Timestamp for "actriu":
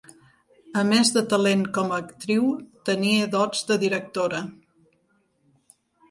2.03-2.47